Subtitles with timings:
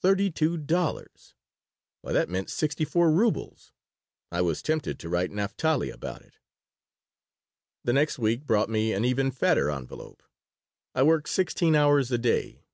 [0.00, 1.34] Thirty two dollars!
[2.00, 3.70] Why, that meant sixty four rubles!
[4.32, 6.38] I was tempted to write Naphtali about it
[7.84, 10.22] The next week brought me an even fatter envelope.
[10.94, 12.64] I worked sixteen hours a day.